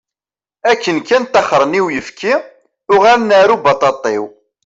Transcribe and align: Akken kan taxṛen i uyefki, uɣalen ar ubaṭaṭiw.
Akken 0.71 0.97
kan 1.07 1.23
taxṛen 1.33 1.77
i 1.79 1.81
uyefki, 1.85 2.33
uɣalen 2.93 3.31
ar 3.39 3.49
ubaṭaṭiw. 3.55 4.23